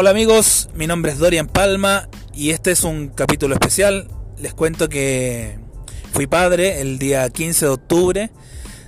[0.00, 4.08] Hola amigos, mi nombre es Dorian Palma y este es un capítulo especial.
[4.38, 5.58] Les cuento que
[6.14, 8.30] fui padre el día 15 de octubre,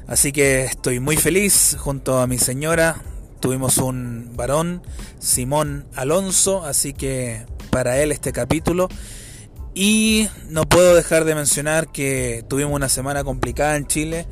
[0.06, 3.02] así que estoy muy feliz junto a mi señora.
[3.40, 4.82] Tuvimos un varón,
[5.18, 8.88] Simón Alonso, así que para él este capítulo.
[9.74, 14.26] Y no puedo dejar de mencionar que tuvimos una semana complicada en Chile,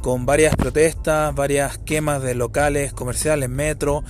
[0.00, 4.04] con varias protestas, varias quemas de locales comerciales, metro,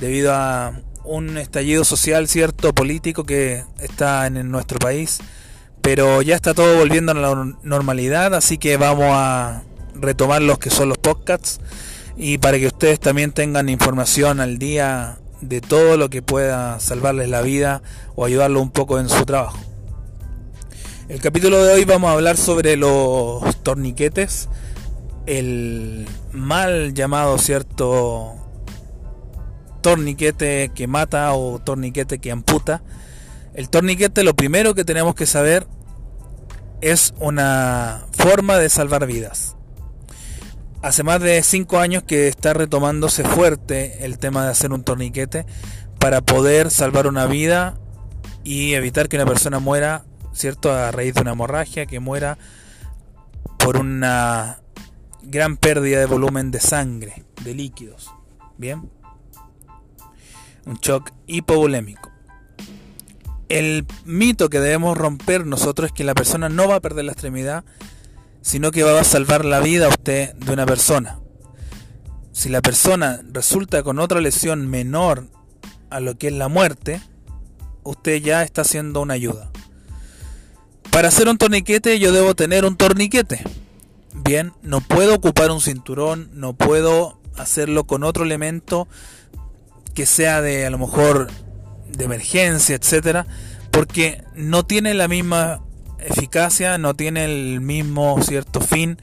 [0.00, 5.20] debido a un estallido social, cierto, político que está en nuestro país.
[5.80, 9.62] Pero ya está todo volviendo a la normalidad, así que vamos a
[9.94, 11.60] retomar los que son los podcasts
[12.16, 17.28] y para que ustedes también tengan información al día de todo lo que pueda salvarles
[17.28, 17.82] la vida
[18.14, 19.58] o ayudarlo un poco en su trabajo.
[21.08, 24.48] El capítulo de hoy vamos a hablar sobre los torniquetes,
[25.26, 28.34] el mal llamado cierto
[29.86, 32.82] torniquete que mata o torniquete que amputa.
[33.54, 35.68] El torniquete lo primero que tenemos que saber
[36.80, 39.54] es una forma de salvar vidas.
[40.82, 45.46] Hace más de 5 años que está retomándose fuerte el tema de hacer un torniquete
[46.00, 47.78] para poder salvar una vida
[48.42, 50.72] y evitar que una persona muera, ¿cierto?
[50.72, 52.38] A raíz de una hemorragia, que muera
[53.56, 54.58] por una
[55.22, 58.10] gran pérdida de volumen de sangre, de líquidos.
[58.58, 58.90] Bien
[60.66, 62.10] un shock hipovolémico.
[63.48, 67.12] El mito que debemos romper nosotros es que la persona no va a perder la
[67.12, 67.64] extremidad,
[68.42, 71.20] sino que va a salvar la vida a usted de una persona.
[72.32, 75.28] Si la persona resulta con otra lesión menor
[75.90, 77.00] a lo que es la muerte,
[77.84, 79.50] usted ya está haciendo una ayuda.
[80.90, 83.44] Para hacer un torniquete yo debo tener un torniquete.
[84.14, 88.88] Bien, no puedo ocupar un cinturón, no puedo hacerlo con otro elemento
[89.96, 91.28] que sea de a lo mejor
[91.88, 93.26] de emergencia, etcétera,
[93.70, 95.62] porque no tiene la misma
[95.98, 98.98] eficacia, no tiene el mismo cierto fin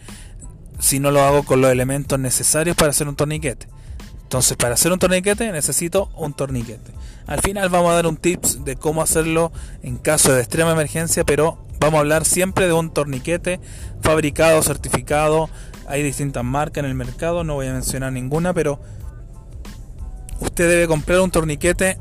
[0.80, 3.68] si no lo hago con los elementos necesarios para hacer un torniquete.
[4.22, 6.92] Entonces, para hacer un torniquete necesito un torniquete.
[7.26, 9.52] Al final vamos a dar un tips de cómo hacerlo
[9.82, 13.59] en caso de extrema emergencia, pero vamos a hablar siempre de un torniquete
[14.02, 15.50] fabricado, certificado.
[15.88, 18.80] Hay distintas marcas en el mercado, no voy a mencionar ninguna, pero
[20.44, 21.98] usted debe comprar un torniquete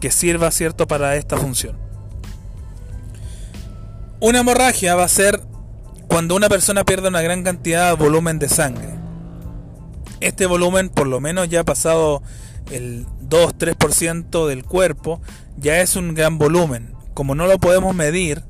[0.00, 1.76] que sirva cierto para esta función.
[4.20, 5.40] Una hemorragia va a ser
[6.08, 8.88] cuando una persona pierde una gran cantidad de volumen de sangre.
[10.20, 12.22] Este volumen, por lo menos ya ha pasado
[12.70, 15.20] el 2-3% del cuerpo,
[15.56, 16.94] ya es un gran volumen.
[17.14, 18.42] Como no lo podemos medir,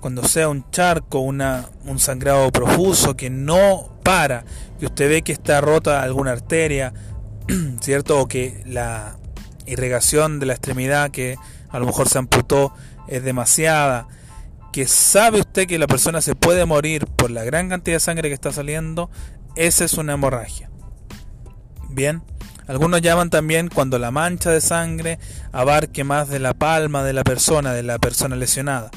[0.00, 4.44] cuando sea un charco, una, un sangrado profuso que no para,
[4.78, 6.92] que usted ve que está rota alguna arteria,
[7.80, 8.20] ¿cierto?
[8.20, 9.16] O que la
[9.66, 11.36] irrigación de la extremidad que
[11.70, 12.72] a lo mejor se amputó
[13.08, 14.06] es demasiada,
[14.72, 18.28] que sabe usted que la persona se puede morir por la gran cantidad de sangre
[18.28, 19.10] que está saliendo,
[19.56, 20.70] esa es una hemorragia.
[21.90, 22.22] Bien,
[22.66, 25.18] algunos llaman también cuando la mancha de sangre
[25.52, 28.90] abarque más de la palma de la persona, de la persona lesionada.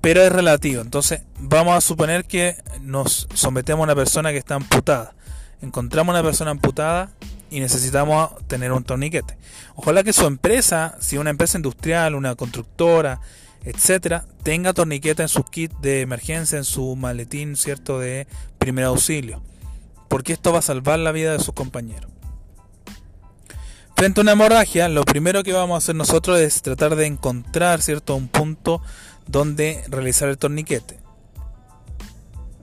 [0.00, 4.54] Pero es relativo, entonces vamos a suponer que nos sometemos a una persona que está
[4.54, 5.14] amputada.
[5.60, 7.10] Encontramos una persona amputada,
[7.50, 9.36] y necesitamos tener un torniquete.
[9.74, 13.20] Ojalá que su empresa, si una empresa industrial, una constructora,
[13.64, 18.26] etcétera, tenga torniquete en su kit de emergencia, en su maletín, cierto, de
[18.58, 19.42] primer auxilio,
[20.08, 22.10] porque esto va a salvar la vida de sus compañeros.
[23.96, 27.82] Frente a una hemorragia, lo primero que vamos a hacer nosotros es tratar de encontrar,
[27.82, 28.80] cierto, un punto
[29.26, 30.98] donde realizar el torniquete.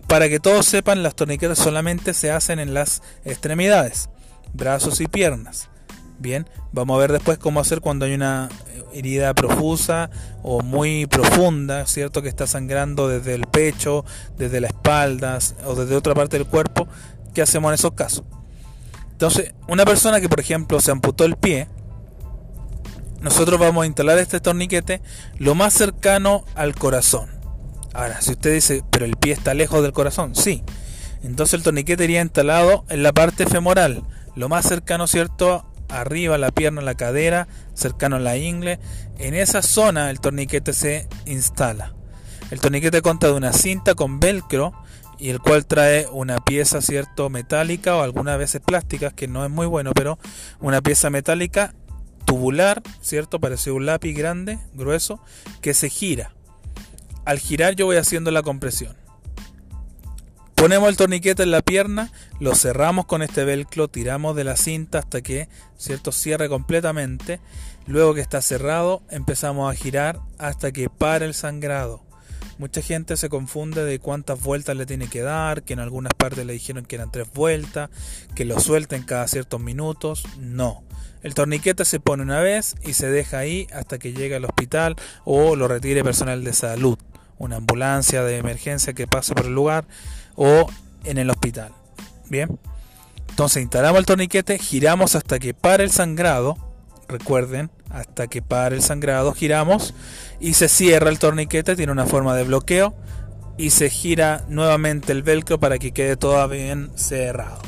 [0.08, 4.10] Para que todos sepan, las torniquetes solamente se hacen en las extremidades
[4.54, 5.70] brazos y piernas.
[6.20, 8.50] Bien, vamos a ver después cómo hacer cuando hay una
[8.94, 10.10] herida profusa
[10.42, 12.22] o muy profunda, ¿cierto?
[12.22, 14.04] Que está sangrando desde el pecho,
[14.38, 16.88] desde la espalda o desde otra parte del cuerpo.
[17.34, 18.24] ¿Qué hacemos en esos casos?
[19.12, 21.68] Entonces, una persona que por ejemplo se amputó el pie,
[23.22, 25.02] nosotros vamos a instalar este torniquete
[25.38, 27.30] lo más cercano al corazón.
[27.94, 30.64] Ahora, si usted dice, pero el pie está lejos del corazón, sí.
[31.24, 34.04] Entonces el torniquete iría instalado en la parte femoral,
[34.38, 35.66] lo más cercano, ¿cierto?
[35.90, 38.80] Arriba, la pierna, la cadera, cercano a la ingle.
[39.18, 41.94] En esa zona el torniquete se instala.
[42.52, 44.74] El torniquete consta de una cinta con velcro
[45.18, 47.32] y el cual trae una pieza, ¿cierto?
[47.32, 50.20] Metálica o algunas veces plásticas, que no es muy bueno, pero
[50.60, 51.74] una pieza metálica
[52.26, 53.40] tubular, ¿cierto?
[53.40, 55.20] Parece un lápiz grande, grueso,
[55.62, 56.32] que se gira.
[57.26, 58.96] Al girar yo voy haciendo la compresión.
[60.58, 64.98] Ponemos el torniquete en la pierna, lo cerramos con este velcro, tiramos de la cinta
[64.98, 67.40] hasta que, ¿cierto?, cierre completamente.
[67.86, 72.02] Luego que está cerrado, empezamos a girar hasta que pare el sangrado.
[72.58, 76.44] Mucha gente se confunde de cuántas vueltas le tiene que dar, que en algunas partes
[76.44, 77.92] le dijeron que eran tres vueltas,
[78.34, 80.26] que lo suelten cada ciertos minutos.
[80.40, 80.84] No.
[81.22, 84.96] El torniquete se pone una vez y se deja ahí hasta que llegue al hospital
[85.24, 86.98] o lo retire personal de salud,
[87.38, 89.86] una ambulancia de emergencia que pase por el lugar
[90.38, 90.70] o
[91.04, 91.74] en el hospital.
[92.30, 92.58] Bien.
[93.30, 96.58] Entonces instalamos el torniquete, giramos hasta que pare el sangrado.
[97.10, 99.94] Recuerden, hasta que pare el sangrado, giramos
[100.40, 102.96] y se cierra el torniquete, tiene una forma de bloqueo
[103.58, 107.60] y se gira nuevamente el velcro para que quede todo bien cerrado.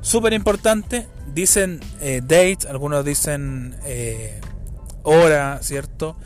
[0.00, 4.40] Súper importante, dicen eh, date, algunos dicen eh,
[5.02, 6.16] hora, ¿cierto?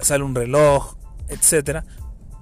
[0.00, 0.96] Sale un reloj,
[1.28, 1.84] etcétera,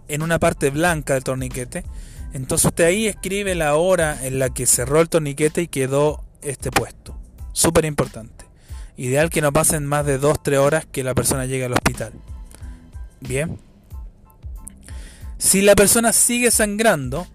[0.09, 1.85] en una parte blanca del torniquete
[2.33, 6.71] entonces usted ahí escribe la hora en la que cerró el torniquete y quedó este
[6.71, 7.19] puesto.
[7.53, 8.47] Súper importante.
[8.97, 12.13] Ideal que no pasen más de 2-3 horas que la persona llegue al hospital.
[13.21, 13.59] Bien.
[15.39, 17.27] Si la persona sigue sangrando,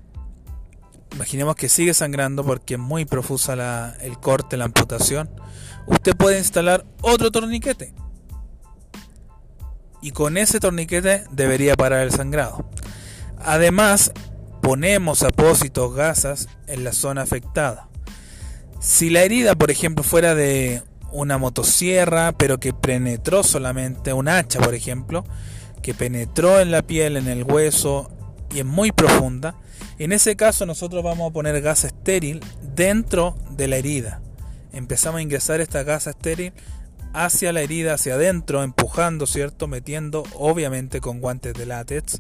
[1.14, 5.30] imaginemos que sigue sangrando porque es muy profusa el corte, la amputación,
[5.88, 7.94] usted puede instalar otro torniquete.
[10.02, 12.70] Y con ese torniquete debería parar el sangrado.
[13.40, 14.12] Además,
[14.66, 17.88] ponemos apósitos gasas en la zona afectada.
[18.80, 20.82] Si la herida, por ejemplo, fuera de
[21.12, 25.24] una motosierra, pero que penetró solamente un hacha, por ejemplo,
[25.84, 28.10] que penetró en la piel, en el hueso
[28.56, 29.54] y es muy profunda,
[30.00, 32.44] en ese caso nosotros vamos a poner gasa estéril
[32.76, 34.22] dentro de la herida.
[34.74, 36.54] Empezamos a ingresar esta gasa estéril
[37.14, 39.68] hacia la herida, hacia adentro, empujando, ¿cierto?
[39.68, 42.20] Metiendo, obviamente, con guantes de látex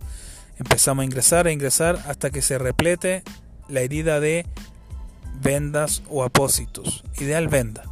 [0.57, 3.24] Empezamos a ingresar, a ingresar hasta que se replete
[3.68, 4.46] la herida de
[5.42, 7.04] vendas o apósitos.
[7.19, 7.84] Ideal venda.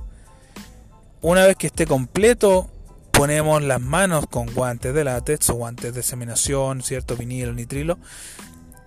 [1.21, 2.69] Una vez que esté completo,
[3.11, 7.97] ponemos las manos con guantes de látex o guantes de seminación, cierto vinilo, nitrilo,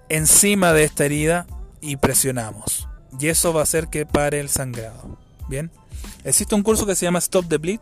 [0.08, 1.46] encima de esta herida
[1.80, 2.88] y presionamos.
[3.18, 5.18] Y eso va a hacer que pare el sangrado.
[5.48, 5.70] Bien.
[6.24, 7.80] Existe un curso que se llama Stop the Bleed,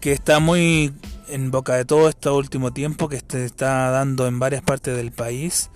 [0.00, 0.94] que está muy
[1.28, 5.12] en boca de todo este último tiempo que se está dando en varias partes del
[5.12, 5.70] país.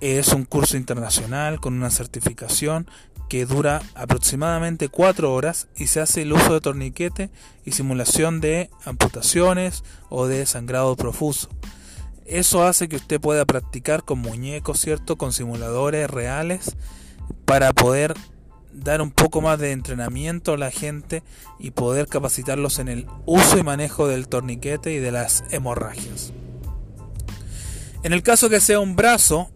[0.00, 2.88] Es un curso internacional con una certificación
[3.28, 7.30] que dura aproximadamente 4 horas y se hace el uso de torniquete
[7.64, 11.48] y simulación de amputaciones o de sangrado profuso.
[12.24, 15.16] Eso hace que usted pueda practicar con muñecos, ¿cierto?
[15.16, 16.76] Con simuladores reales
[17.44, 18.14] para poder
[18.72, 21.22] dar un poco más de entrenamiento a la gente
[21.58, 26.32] y poder capacitarlos en el uso y manejo del torniquete y de las hemorragias.
[28.02, 29.50] En el caso que sea un brazo,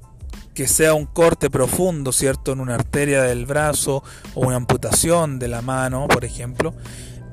[0.54, 2.52] que sea un corte profundo, ¿cierto?
[2.52, 4.02] En una arteria del brazo
[4.34, 6.74] o una amputación de la mano, por ejemplo,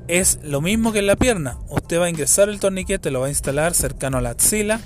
[0.08, 1.58] es lo mismo que en la pierna.
[1.68, 4.80] Usted va a ingresar el torniquete, lo va a instalar cercano a la axila,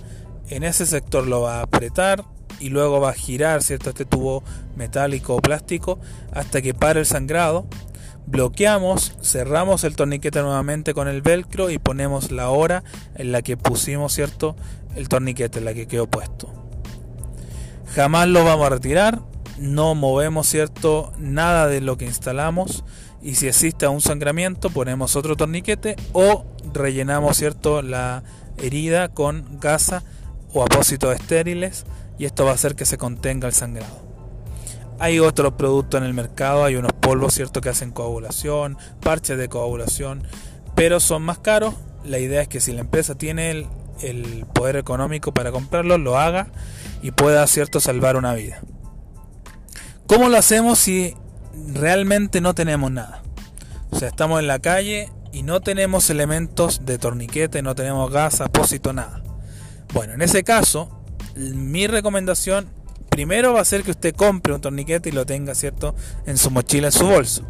[0.49, 2.25] en ese sector lo va a apretar,
[2.61, 3.91] y luego va a girar ¿cierto?
[3.91, 4.43] este tubo
[4.77, 5.99] metálico o plástico
[6.33, 7.67] hasta que pare el sangrado.
[8.27, 12.83] Bloqueamos, cerramos el torniquete nuevamente con el velcro y ponemos la hora
[13.17, 14.57] en la que pusimos ¿cierto?
[14.97, 16.53] el torniquete, en la que quedó puesto.
[17.95, 19.21] Jamás lo vamos a retirar,
[19.59, 22.85] no movemos cierto nada de lo que instalamos
[23.23, 28.23] y si existe un sangramiento ponemos otro torniquete o rellenamos cierto la
[28.59, 30.03] herida con gasa
[30.53, 31.85] o apósitos estériles
[32.19, 34.05] y esto va a hacer que se contenga el sangrado.
[34.99, 39.49] Hay otros productos en el mercado, hay unos polvos cierto que hacen coagulación, parches de
[39.49, 40.23] coagulación,
[40.75, 41.75] pero son más caros.
[42.05, 46.49] La idea es que si la empresa tiene el, poder económico para comprarlo, lo haga
[47.03, 48.61] y pueda cierto salvar una vida.
[50.07, 51.17] ¿Cómo lo hacemos si
[51.73, 53.23] realmente no tenemos nada?
[53.91, 58.41] O sea, estamos en la calle y no tenemos elementos de torniquete, no tenemos gas,
[58.41, 59.23] apósito, nada.
[59.93, 61.04] Bueno, en ese caso,
[61.37, 62.69] mi recomendación
[63.15, 65.95] primero va a ser que usted compre un torniquete y lo tenga, ¿cierto?,
[66.27, 67.45] en su mochila, en su bolso.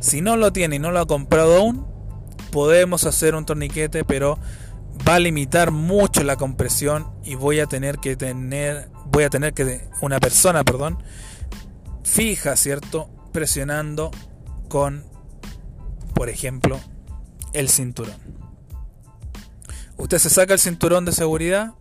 [0.00, 1.86] Si no lo tiene y no lo ha comprado aún,
[2.50, 4.38] podemos hacer un torniquete, pero
[5.06, 9.52] va a limitar mucho la compresión y voy a tener que tener, voy a tener
[9.52, 11.02] que, una persona, perdón,
[12.02, 14.10] fija, ¿cierto?, presionando
[14.68, 15.04] con,
[16.14, 16.80] por ejemplo,
[17.52, 18.16] el cinturón.
[19.98, 21.74] Usted se saca el cinturón de seguridad,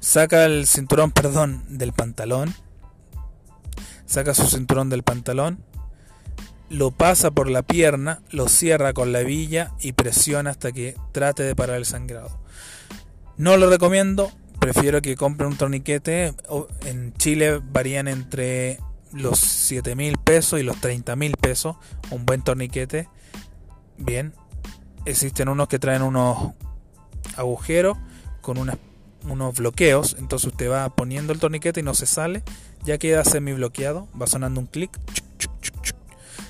[0.00, 2.54] saca el cinturón, perdón, del pantalón,
[4.06, 5.62] saca su cinturón del pantalón,
[6.68, 11.42] lo pasa por la pierna, lo cierra con la hebilla y presiona hasta que trate
[11.42, 12.40] de parar el sangrado.
[13.36, 16.34] No lo recomiendo prefiero que compren un torniquete.
[16.84, 18.78] En Chile varían entre
[19.12, 21.76] los 7 mil pesos y los 30 mil pesos.
[22.10, 23.08] Un buen torniquete.
[23.96, 24.34] Bien.
[25.06, 26.52] Existen unos que traen unos
[27.36, 27.96] agujeros
[28.42, 28.58] con
[29.24, 30.16] unos bloqueos.
[30.18, 32.42] Entonces usted va poniendo el torniquete y no se sale.
[32.84, 34.08] Ya queda semi bloqueado.
[34.20, 34.90] Va sonando un clic.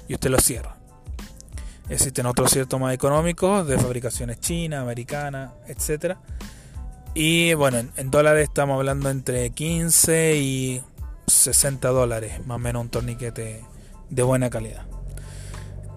[0.09, 0.77] Y usted lo cierra.
[1.91, 6.21] Existen otros ciertos más económicos de fabricaciones china, americana, etcétera.
[7.15, 10.83] Y bueno, en, dólares estamos hablando entre 15 y
[11.27, 13.65] 60 dólares, más o menos un torniquete
[14.09, 14.87] de buena calidad.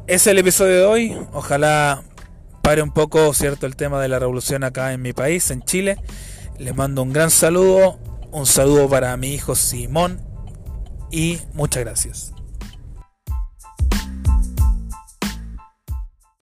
[0.08, 1.18] Es el episodio de hoy.
[1.32, 2.02] Ojalá
[2.64, 5.98] pare un poco, cierto, el tema de la revolución acá en mi país, en Chile.
[6.64, 8.00] Les mando un gran saludo,
[8.32, 10.22] un saludo para mi hijo Simón
[11.12, 12.33] y muchas gracias.